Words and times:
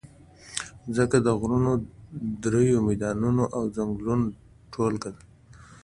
مځکه 0.85 1.17
د 1.25 1.27
غرونو، 1.39 1.71
دریو، 2.43 2.85
میدانونو 2.89 3.43
او 3.55 3.63
ځنګلونو 3.75 4.25
ټولګه 4.73 5.09
ده. 5.15 5.23